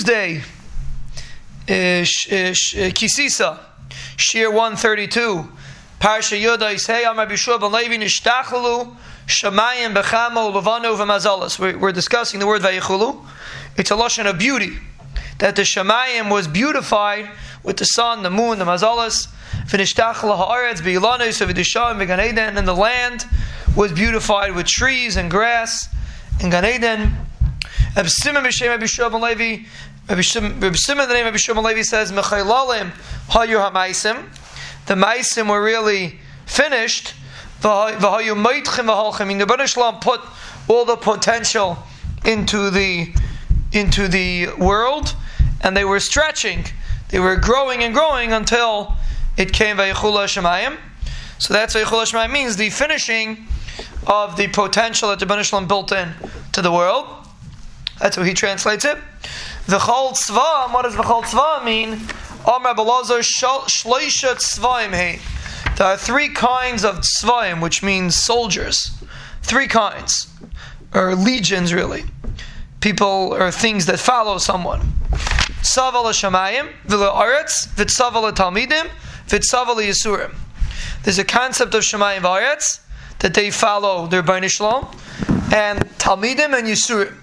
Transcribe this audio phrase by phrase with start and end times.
[0.00, 0.38] Tuesday,
[1.68, 2.02] uh,
[2.94, 3.58] Kisisa,
[4.16, 5.46] Shir 132,
[6.00, 11.78] Parsha Yodais, Hey, I'm Rabbi Shua ben Levi, Nishtachlalu, Shemayim, Bechamo, Levanu, V'mazalas.
[11.78, 13.22] We're discussing the word Vayichulu.
[13.76, 14.78] It's a Lashon of beauty.
[15.36, 17.28] That the Shemayim was beautified
[17.62, 19.28] with the sun, the moon, the Mazalas,
[19.66, 23.26] V'nishtachla ha'aretz, B'ilanos, V'disham, V'gan Eden, and the land
[23.76, 25.94] was beautified with trees and grass,
[26.40, 27.26] and Gan Eden.
[27.96, 29.64] Rabbi Simon b'shem ben Levi,
[30.10, 32.90] Rabbi Shim- Rabbi Simon, the name of Rabbi ben Levi says, Mechaylalim
[33.28, 34.26] hayu ha'maisim.
[34.86, 37.14] The maisim were really finished.
[37.60, 39.20] V'hayu meitchim v'holchim.
[39.20, 40.20] I mean, the Shalom put
[40.66, 41.78] all the potential
[42.24, 43.14] into the
[43.70, 45.14] into the world,
[45.60, 46.64] and they were stretching.
[47.10, 48.96] They were growing and growing until
[49.36, 50.76] it came Vayichula Shemayim.
[51.38, 53.46] So that's what Vayichula Shemayim means, the finishing
[54.08, 56.14] of the potential that the Shalom built in
[56.50, 57.06] to the world.
[58.00, 58.98] That's how he translates it.
[59.70, 61.92] V'chol tzva, what does v'chol tzva mean?
[62.44, 65.20] Amr Belazar shloisha tzvaim hey.
[65.76, 68.90] There are three kinds of tzvaim, which means soldiers.
[69.42, 70.26] Three kinds,
[70.92, 72.02] or legions really.
[72.80, 74.80] People or things that follow someone.
[75.62, 78.90] Tzaval Hashemayim, v'la aretz, v'tzaval talmidim,
[79.28, 80.34] v'tzaval yisurim.
[81.04, 82.80] There's a concept of Shemayim v'aretz
[83.20, 84.88] that they follow their Bnei Shalom,
[85.54, 87.14] and talmidim and yisurim.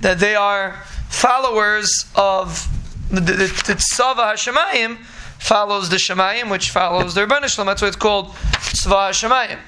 [0.00, 0.72] That they are
[1.08, 2.68] followers of
[3.10, 4.98] the, the, the, the Tzava Hashemayim
[5.38, 7.66] follows the Shemayim, which follows Bnei Shalom.
[7.66, 9.58] That's why it's called Tzva Hashemayim.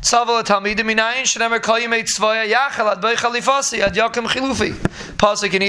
[0.00, 4.72] Tzaval Talmidim Minayin Shenemer Kol Yimei Tzvaya Yachal Ad Bei Chalifasi Ad Yakim Chilufi.
[5.16, 5.62] Pasuk in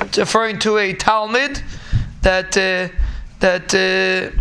[0.00, 1.62] it's referring to a Talmud
[2.22, 2.88] that uh,
[3.38, 4.36] that uh,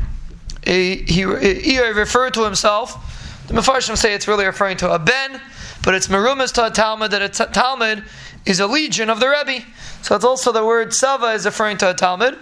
[0.66, 3.11] he, he referred to himself.
[3.48, 5.42] The Mefarshim say it's really referring to a ben,
[5.84, 8.04] but it's merumas to a Talmud that a t- Talmud
[8.46, 9.66] is a legion of the Rebbe.
[10.02, 12.38] So it's also the word Tzava is referring to a Talmud.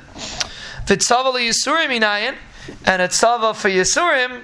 [0.86, 2.36] V'Tzava Yisurim Minayin,
[2.86, 4.44] and a Tzava for Yisurim.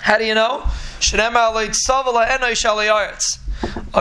[0.00, 0.62] How do you know?
[0.62, 1.02] A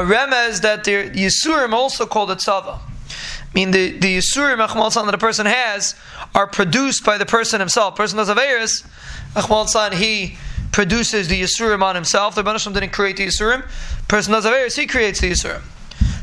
[0.01, 2.79] remez that the Yisurim also called a Tzava.
[2.79, 5.95] I mean, the, the Yisurim, Achmal that a person has,
[6.33, 7.95] are produced by the person himself.
[7.95, 8.85] person does Averis,
[9.33, 10.37] Achmal he
[10.75, 12.35] produces the Yisurim on himself.
[12.35, 13.65] The Banashim didn't create the Yisurim.
[14.09, 15.61] person does Averis, he creates the Yisurim.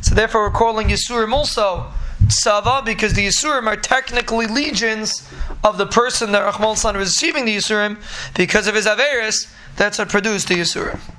[0.04, 1.90] So therefore, we're calling Yisurim also
[2.24, 5.26] Tzava because the Yisurim are technically legions
[5.64, 7.96] of the person that Rahman is receiving the Yisurim
[8.34, 9.50] because of his Averis.
[9.76, 11.00] That's what produced the Yisurim.